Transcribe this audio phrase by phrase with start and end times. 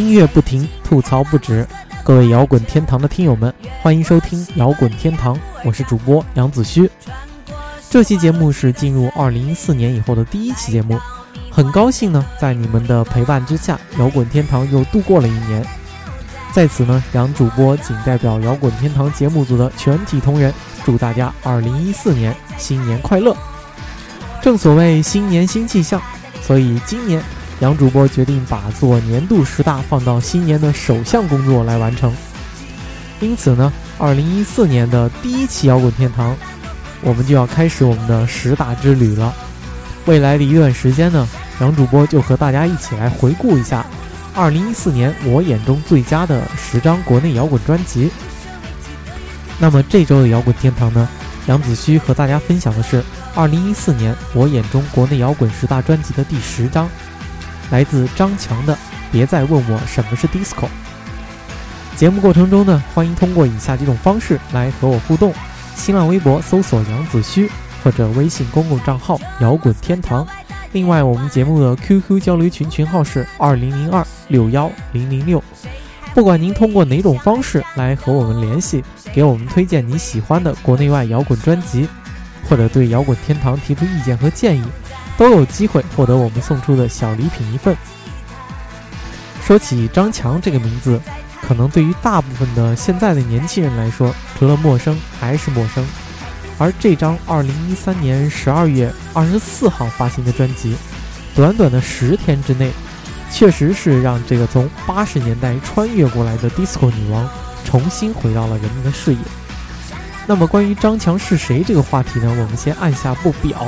[0.00, 1.66] 音乐不停，吐槽不止。
[2.02, 6.90] 各位摇滚天堂的听友们，欢迎收听摇滚天堂，我是主播杨子虚。
[7.90, 10.98] 这期节目是进入二零一四年以后的第一期节目，
[11.50, 15.62] 很高兴呢，在你们的陪伴之下，摇滚天堂又度过了一年。
[16.50, 20.50] 在此呢，杨主播仅代表摇滚天堂节目组的全体同仁，
[20.82, 23.36] 祝大家二零一四年新年快乐。
[24.40, 26.00] 正所谓新年新气象，
[26.40, 27.22] 所以今年。
[27.60, 32.10] 杨主播决定把做年度十大放到新年的首项工作来完成，
[33.20, 36.34] 因此呢，二零一四年的第一期摇滚天堂，
[37.02, 39.34] 我们就要开始我们的十大之旅了。
[40.06, 41.28] 未来的一段时间呢，
[41.60, 43.84] 杨主播就和大家一起来回顾一下
[44.34, 48.10] 二零一四年我眼中最佳的十张国内摇滚专辑。
[49.58, 51.06] 那么这周的摇滚天堂呢，
[51.46, 56.88] 杨子虚和大家分享的是二零一四年我眼中国内摇滚十大专辑的第十张。
[57.70, 58.74] 来自张强的
[59.10, 60.64] 《别再问我什么是 disco》。
[61.96, 65.32] 节目过程中呢，欢迎通过以下几种方式来和我互动：
[65.74, 67.50] 新浪微博搜索杨子虚，
[67.84, 70.26] 或者微信公共账号摇滚天堂。
[70.72, 75.42] 另外，我们节目的 QQ 交流群群号是二零零二六幺零零六。
[76.14, 78.82] 不管您通过哪种方式来和我们联系，
[79.12, 81.88] 给我们推荐你喜欢的国内外摇滚专辑，
[82.48, 84.62] 或者对摇滚天堂提出意见和建议。
[85.16, 87.76] 都有机会获得我们送出的小礼品一份。
[89.44, 91.00] 说起张强这个名字，
[91.42, 95.84] 可能对于大部分的现在的年轻人来说，除了陌生还是陌生。
[96.58, 100.76] 而这张二零一三年十二月二十四号发行的专辑，
[101.34, 102.70] 短短的十天之内，
[103.32, 107.28] 确实是让这个从八十年代穿越过来的 disco 女王
[107.64, 109.18] 重新回到了人们的视野。
[110.26, 112.28] 那么关于张强是谁这个话题呢？
[112.28, 113.66] 我们先按下不表。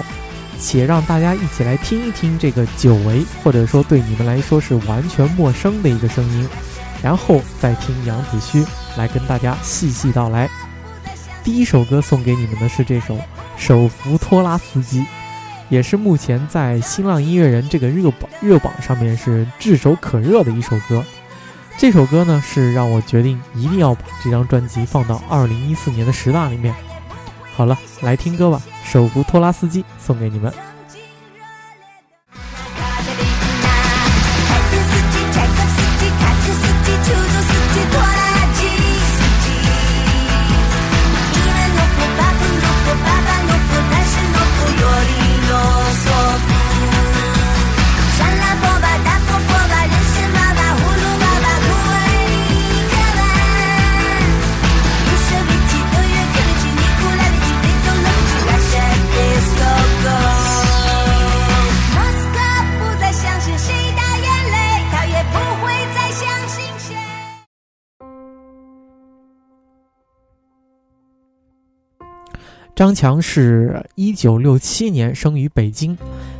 [0.64, 6.48] 且让大家一起来听一听这个久违或者说对你们来说是完全陌生的一个声音，
[7.02, 8.64] 然后再听杨子虚
[8.96, 10.48] 来跟大家细细道来。
[11.42, 13.16] 第一首歌送给你们的是这首
[13.56, 15.00] 《手扶拖拉司机》，
[15.68, 21.04] 也是目前在新浪音乐人这个热榜热榜上面是炙手可热的一首歌。
[21.76, 26.72] 这首歌呢是让我决定一定要把这张专辑放到二零一四年的十大里面。
[27.54, 28.60] 好了，来听歌吧。
[28.84, 30.52] 手扶拖拉司机送给你们。
[72.75, 75.97] 张强是一九六七年生于北京，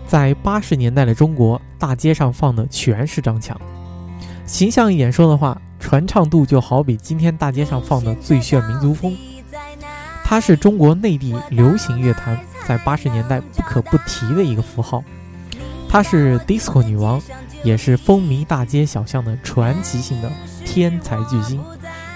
[0.07, 3.59] 在八十年代的中国，大街上放的全是张强。
[4.47, 9.13] 形象一点说的话，传唱度就好比今天大街上放的《最炫民族风》。
[10.25, 15.05] 他是中国内地流行乐坛在八十年代不可不提的一个符号。
[15.87, 17.21] 她是 disco 女王，
[17.63, 20.33] 也是风靡大街小巷的传奇性的
[20.65, 21.63] 天才巨星，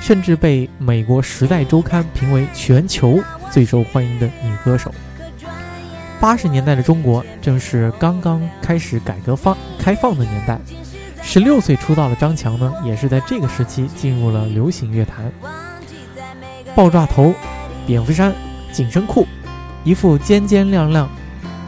[0.01, 3.21] 甚至被美国《时代周刊》评为全球。
[3.51, 4.95] 最受欢迎的女歌手。
[6.19, 10.59] 八十年代的中国正是刚刚开始改革放开放的年代，
[11.23, 15.31] 十六岁出道的张强呢，也是在这个时期进入了流行乐坛。
[16.75, 17.35] 爆炸头、
[17.87, 18.35] 蝙蝠衫、
[18.73, 19.27] 紧身裤，
[19.85, 21.09] 一副尖尖亮亮、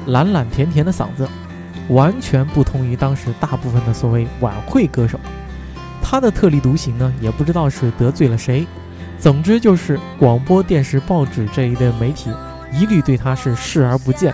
[0.06, 1.29] 懒懒甜甜的嗓子，
[1.88, 5.19] 完全不同于当时大部分的所谓晚会歌手。
[6.03, 8.67] 他的特立独行呢，也不知道是得罪了谁。
[9.20, 12.31] 总之就是广播电视、报纸这一类媒体
[12.73, 14.32] 一律对他是视而不见，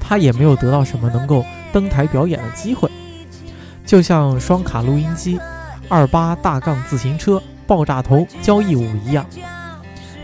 [0.00, 2.90] 他也没有得到什么能够登台表演的机会。
[3.84, 5.38] 就像双卡录音机、
[5.88, 9.26] 二八大杠自行车、爆炸头、交谊舞一样，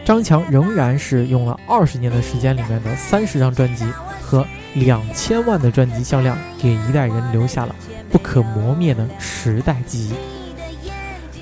[0.02, 3.84] 张强仍然是用了二十年的时间里面的三十张专辑
[4.22, 7.76] 和两千万的专辑销量，给一代人留下了
[8.10, 10.14] 不可磨灭的时代记忆。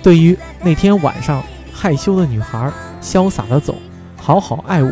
[0.03, 1.41] 对于那天晚上。
[1.81, 3.75] 害羞的女孩，潇洒的走，
[4.15, 4.91] 好好爱我，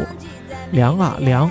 [0.70, 1.50] 凉啊凉，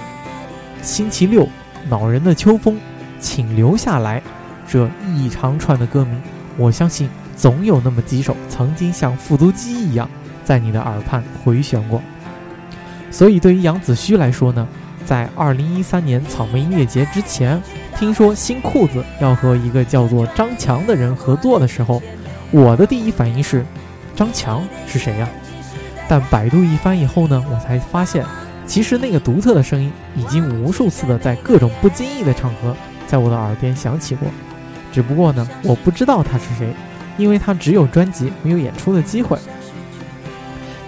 [0.82, 1.48] 星期六，
[1.88, 2.76] 恼人的秋风，
[3.20, 4.20] 请留下来，
[4.68, 6.20] 这一长串的歌名，
[6.58, 10.10] 我相信总有那么几首曾经像复读机一样
[10.44, 12.02] 在你的耳畔回旋过。
[13.12, 14.68] 所以对于杨子胥来说呢，
[15.06, 17.62] 在二零一三年草莓音乐节之前，
[17.96, 22.02] 听说新裤子要和一个叫做张强的人合作的时候，
[22.50, 23.64] 我的第一反应是，
[24.18, 25.30] 张强是谁呀？
[26.10, 28.26] 但百度一番以后呢，我才发现，
[28.66, 32.76] 其实那个独特的声音已经无数次的在各种不经意的场合，
[33.06, 34.28] 在我的耳边响起过。
[34.92, 36.74] 只不过呢，我不知道他是谁，
[37.18, 39.38] 因为他只有专辑，没有演出的机会。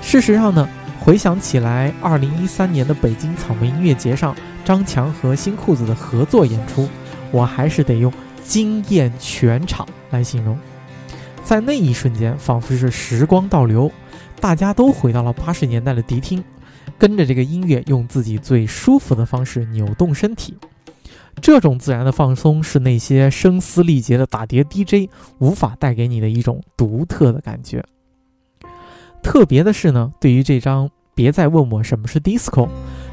[0.01, 0.67] 事实上呢，
[0.99, 4.35] 回想起来，二零一三年的北京草莓音乐节上，
[4.65, 6.89] 张强和新裤子的合作演出，
[7.29, 8.11] 我还是得用
[8.43, 10.57] 惊艳全场来形容。
[11.49, 13.91] 在那一瞬间，仿佛是时光倒流，
[14.39, 16.43] 大家都回到了八十年代的迪厅，
[16.95, 20.55] 跟着这个音乐，用自己最舒服的方式扭动身体。
[21.41, 25.09] 这种自然的放松，是那些声嘶力竭的打碟 DJ
[25.39, 27.83] 无法带给你的一种独特的感觉。
[29.23, 30.85] 特别的是呢，对于这张
[31.15, 32.67] 《别再问我什么是 disco》，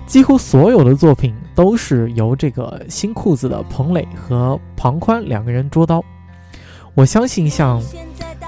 [0.06, 6.04] 几乎所有的作品都是由这个新裤子的彭磊和庞宽两个人捉刀。
[6.92, 7.82] 我相信像。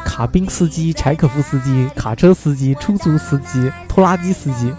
[0.09, 4.73] 卡宾斯基、柴可夫斯基、卡车司机、出租司机、拖拉机司机、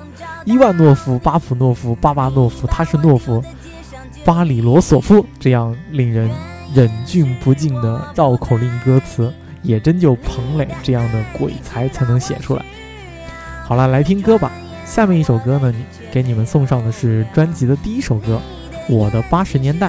[0.43, 3.41] 伊万诺夫、巴甫诺夫、巴巴诺夫、他是诺夫、
[4.25, 6.29] 巴里罗索夫，这样令人
[6.73, 9.31] 忍俊不禁的绕口令歌词，
[9.61, 12.65] 也真就彭磊这样的鬼才才能写出来。
[13.63, 14.51] 好了，来听歌吧。
[14.83, 15.71] 下面一首歌呢，
[16.11, 18.41] 给你们送上的是专辑的第一首歌，
[18.93, 19.87] 《我的八十年代》。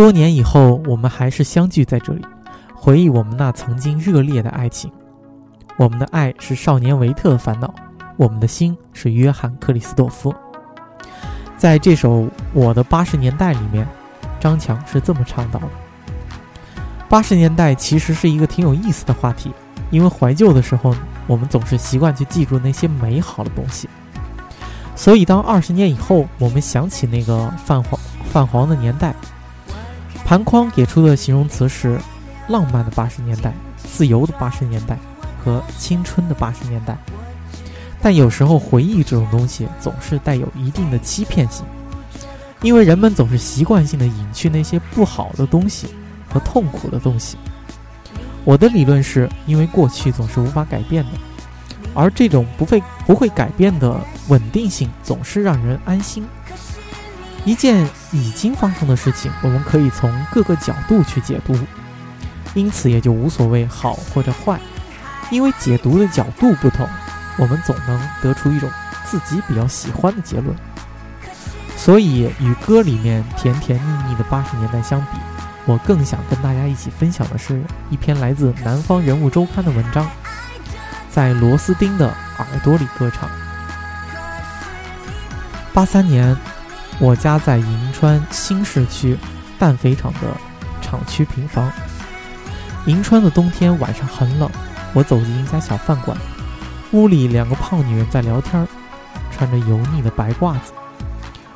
[0.00, 2.24] 多年以后，我们还是相聚在这里，
[2.74, 4.90] 回忆我们那曾经热烈的爱情。
[5.76, 7.70] 我们的爱是少年维特的烦恼，
[8.16, 10.34] 我们的心是约翰克里斯多夫。
[11.58, 12.22] 在这首
[12.54, 13.86] 《我的八十年代》里面，
[14.40, 15.68] 张强是这么唱到的：
[17.06, 19.52] 八十年代其实是一个挺有意思的话题，
[19.90, 20.94] 因为怀旧的时候，
[21.26, 23.86] 我们总是习惯去记住那些美好的东西。
[24.96, 28.00] 所以，当二十年以后，我们想起那个泛黄
[28.32, 29.14] 泛黄的年代。
[30.30, 31.98] 盘框给出的形容词是
[32.48, 34.96] 浪漫的八十年代、自由的八十年代
[35.42, 36.96] 和青春的八十年代。
[38.00, 41.66] 但有时候回忆这种东西总是带有一定的欺骗性，
[42.62, 45.88] 因为人们总是习惯性的隐去那些不好的东西
[46.32, 47.36] 和痛苦的东西。
[48.44, 51.10] 我的理论是因为过去总是无法改变的，
[51.92, 56.24] 而这种不会不会改变的稳定性总是让人安心。
[57.44, 61.58] 一件已经发生的事情，我们可以从各个角度去解读，
[62.52, 64.60] 因此也就无所谓好或者坏，
[65.30, 66.86] 因为解读的角度不同，
[67.38, 68.70] 我们总能得出一种
[69.06, 70.54] 自己比较喜欢的结论。
[71.76, 75.18] 所以，与歌里面甜甜蜜蜜的八十年代相比，
[75.64, 80.06] 我更想跟大家一起分享的是一篇来自《南方人物周刊》的文章，
[81.10, 83.30] 在螺丝钉的耳朵里歌唱。
[85.72, 86.36] 八三年。
[87.00, 89.16] 我家在银川新市区
[89.58, 90.36] 氮肥厂的
[90.82, 91.72] 厂区平房。
[92.84, 94.50] 银川的冬天晚上很冷，
[94.92, 96.14] 我走进一家小饭馆，
[96.92, 98.68] 屋里两个胖女人在聊天，
[99.32, 100.74] 穿着油腻的白褂子。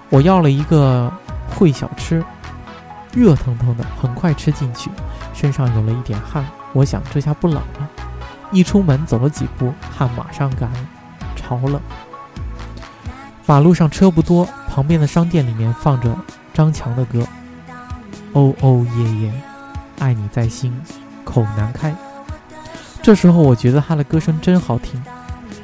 [0.09, 1.13] 我要了一个
[1.55, 2.25] 烩小吃，
[3.13, 4.91] 热腾腾的，很快吃进去，
[5.35, 6.43] 身上有了一点汗。
[6.73, 7.91] 我想这下不冷了。
[8.51, 10.79] 一出门走了几步，汗马上干了，
[11.37, 11.79] 潮冷。
[13.45, 14.49] 马路上车不多。
[14.75, 16.13] 旁边的商店里面放着
[16.53, 17.21] 张强的歌，
[18.33, 19.33] 《哦哦耶耶》，
[20.03, 20.77] 爱你在心，
[21.25, 21.95] 口难开。
[23.01, 25.01] 这时候我觉得他的歌声真好听。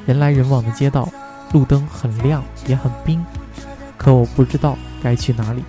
[0.05, 1.09] 人来人往的街道，
[1.51, 3.21] 路灯很亮也很冰，
[3.97, 5.61] 可我不知道该去哪里。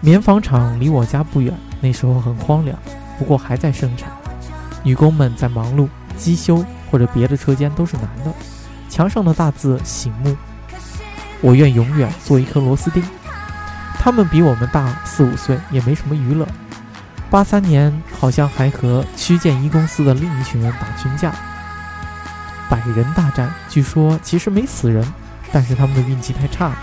[0.00, 2.76] 棉纺厂离我家不远，那时候很荒凉，
[3.20, 4.10] 不过还在生产，
[4.82, 8.32] 女工们在忙碌，机修或者别的车间都是男的。
[8.88, 10.36] 墙上的大字醒目。
[11.44, 13.04] 我愿永远做一颗螺丝钉。
[13.98, 16.48] 他们比我们大四五岁，也没什么娱乐。
[17.28, 21.34] 八三年好像还和区建一公司的另一群人打群架，
[22.70, 23.52] 百人大战。
[23.68, 25.06] 据说其实没死人，
[25.52, 26.76] 但是他们的运气太差了，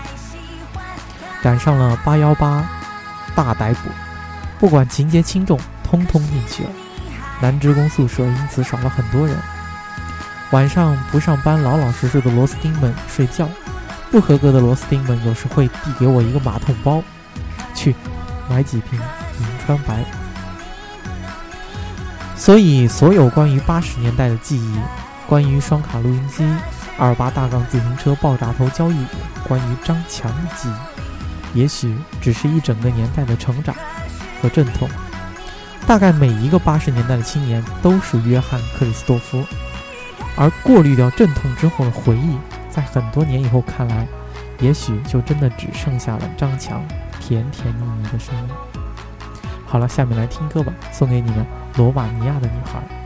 [1.42, 2.64] 赶上了八幺八
[3.34, 3.90] 大逮捕。
[4.60, 6.70] 不管情节轻重，通通进去了。
[7.40, 9.36] 男职工宿舍因此少了很多人。
[10.52, 13.46] 晚上不上班，老老实实的螺丝钉们睡觉；
[14.12, 17.02] 不合格的螺丝钉们有时会递给我一个马桶包，
[17.74, 17.96] 去
[18.46, 19.00] 买几瓶
[19.40, 20.04] 银川白。
[22.36, 24.78] 所以，所有关于八十年代的记忆，
[25.26, 26.46] 关于双卡录音机、
[26.98, 29.06] 二八大杠自行车爆炸头交易，
[29.48, 30.68] 关于张强的记
[31.54, 33.74] 忆，也许只是一整个年代的成长
[34.42, 34.86] 和阵痛。
[35.86, 39.42] 大概每一个八十年代的青年都是约翰·克里斯多夫，
[40.36, 42.36] 而过滤掉阵痛之后的回忆，
[42.72, 44.06] 在很多年以后看来，
[44.58, 46.82] 也许就真的只剩下了张强
[47.20, 48.48] 甜甜蜜蜜的声音。
[49.66, 51.44] 好了，下面来听歌吧，送给你们。
[51.76, 53.01] 罗马尼亚的女孩。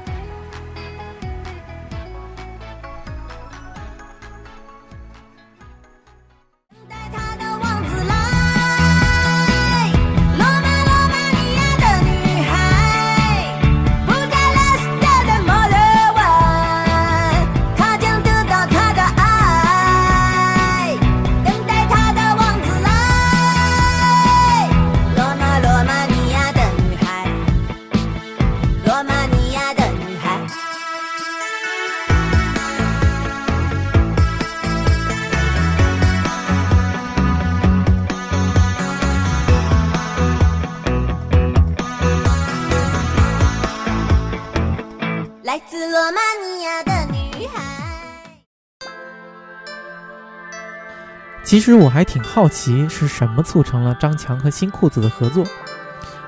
[51.46, 55.46] 其实我还挺好奇，是什么促成了张强和新裤子的合作？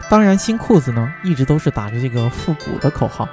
[0.08, 3.28] 当然，新裤子呢一直都是打着这个复古的口号。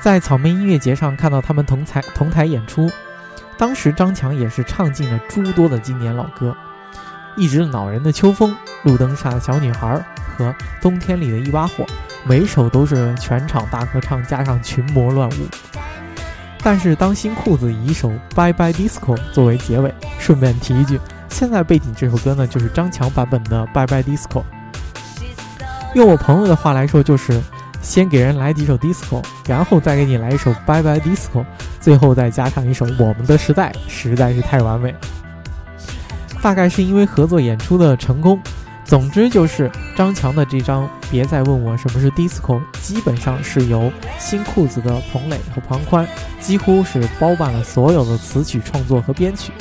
[0.00, 2.90] 在草莓音乐节上看到他们同台同台演出，
[3.58, 6.56] 当时张强也是唱尽了诸多的经典老歌，
[7.40, 8.50] 《一直恼人的秋风》
[8.82, 10.02] 《路灯下的小女孩》
[10.38, 10.46] 和
[10.80, 11.84] 《冬天里的一把火》，
[12.24, 15.75] 每首都是全场大合唱加上群魔乱舞。
[16.66, 24.42] 但是当新裤子以一首《Bye Bye Disco》作为结尾，顺便提一句，现在背景这首歌呢，就是张强版本的《Bye Bye Disco》。
[25.94, 27.40] 用我朋友的话来说，就是
[27.80, 31.42] 先给人来几首 disco，然后再给你来一首《Bye Bye Disco》，
[31.78, 34.98] 最后再加上一首《我们的时代》，实在是太完美了。
[36.42, 38.40] 大概是因为合作演出的成功。
[38.86, 46.06] 总之就是张强的这张《别再问我什么是 disco》，基本上是由新裤子的彭磊和庞宽
[46.38, 49.52] 几乎是包办了所有的词曲创作和编曲，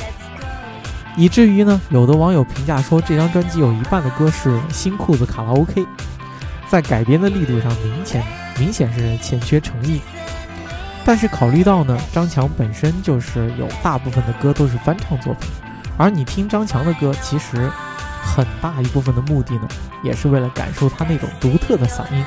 [1.17, 5.83] 以至于呢，有的网友评价说这张专辑有一半的歌是新裤子卡拉 OK，
[6.69, 8.23] 在改编的力度上明显
[8.59, 10.01] 明显是欠缺诚意。
[11.03, 15.49] 但是考虑到呢，张强本身就是有大部分的歌都是翻唱作品，
[15.97, 17.71] 而你听张强的歌，其实。
[18.35, 19.67] 很大一部分的目的呢，
[20.03, 22.25] 也是为了感受他那种独特的嗓音。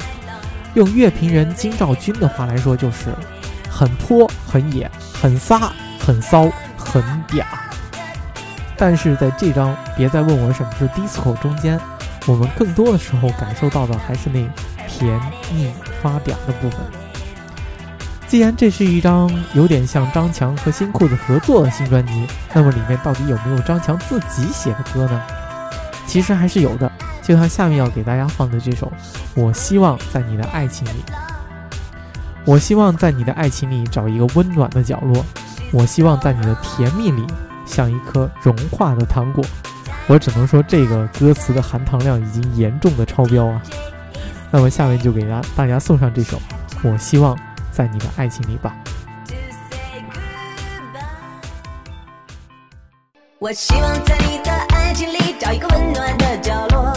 [0.72, 3.14] 用乐评人金兆君的话来说，就是
[3.68, 6.48] 很泼、很野、很撒、很骚、
[6.78, 7.44] 很嗲。
[8.74, 11.78] 但是在这张《别再问我什么是 disco》中间，
[12.26, 14.40] 我们更多的时候感受到的还是那
[14.86, 15.20] 甜
[15.52, 16.80] 腻发嗲的部分。
[18.26, 25.22] 既然这是一张有点像张强和新裤子合作的新专辑，那么里面到底有没有张强自己写的歌呢？
[26.08, 26.90] 其实还是有的，
[27.22, 28.90] 就像下面要给大家放的这首
[29.40, 31.04] 《我希望在你的爱情里》。
[32.46, 35.22] 我希望在你的爱情里找一个温暖的角落，
[35.70, 37.26] 我希望在你的甜蜜里
[37.66, 39.44] 像一颗融化的糖果。
[40.06, 43.62] 我只能说，这个歌词的含糖量已经严重的超标啊！
[44.50, 46.38] 那么下面就给大大家送上这首
[46.90, 47.38] 《我希望
[47.70, 48.74] 在你的爱情里》吧。
[53.38, 54.50] 我希望在你的
[54.88, 56.90] 爱情里找一个温暖的角落，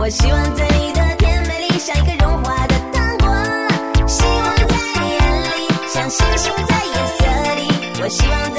[0.00, 3.28] 我希望在你的甜美里像一个融化的糖果，
[4.08, 7.68] 希望在你眼里像星星在夜色里，
[8.02, 8.52] 我希望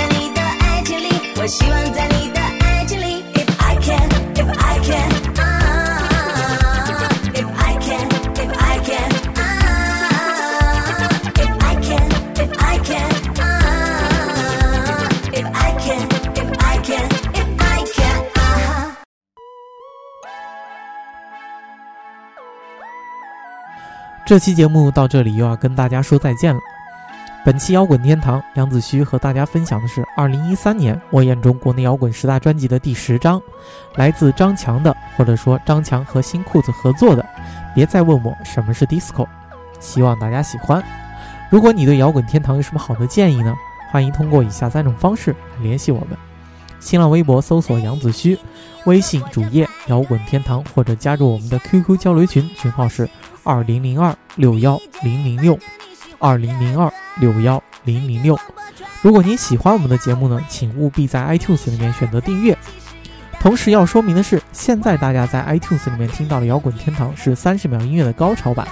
[24.30, 26.62] 这期节目到这里又要跟大家说再见了。
[27.44, 33.42] 本期摇滚天堂，杨子虚和大家分享的是2013年我眼中国内摇滚十大专辑的第十张，
[33.96, 37.26] 来自张强的，或者说张强和新裤子合作的。
[37.74, 39.26] 别再问我什么是 disco，
[39.80, 40.84] 希望大家喜欢。
[41.50, 43.56] 如果你对摇滚天堂有什么好的建议呢？
[43.92, 46.10] 欢迎通过以下三种方式联系我们：
[46.80, 48.38] 新浪微博搜索杨子虚，
[48.86, 53.10] 微信主页摇滚天堂，或者加入我们的 QQ 交流群，群号是
[53.50, 55.58] 二零零二六幺零零六
[56.20, 58.40] 二零零二六幺零零六。
[59.02, 62.56] 如果您喜欢我们的节目呢，请务必在 iTunes 里面选择订阅。
[63.40, 68.68] 同时要说明的是，现在大家在 iTunes 里面听到的摇滚天堂是三十秒音乐的高潮版，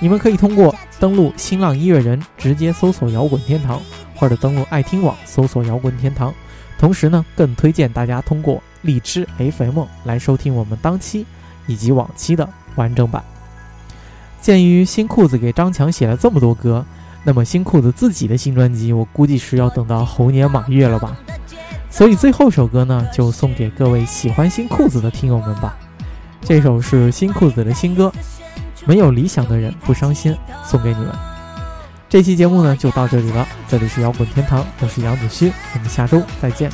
[0.00, 3.80] 你们可以通过登录新浪音乐人直接搜索摇滚天堂，
[4.16, 6.34] 或者登录爱听网搜索摇滚天堂。
[6.80, 11.24] 同时呢，更推荐大家通过荔枝 FM 来收听我们当期
[11.68, 13.22] 以及往期的完整版。
[14.46, 16.86] 鉴于新裤子给张强写了这么多歌，
[17.24, 21.16] 那么新裤子自己的新专辑，我估计是要等到猴年马月了吧。
[21.90, 25.76] 所以最后首歌呢，就送给各位喜欢新裤子的听友们吧。
[26.42, 28.06] 这首是新裤子的新歌，
[28.86, 30.32] 《没有理想的人不伤心》，
[30.64, 31.08] 送给你们。
[32.08, 36.70] 这期节目呢就到这里了，这里是摇滚天堂，我是杨子虚，我们下周再见。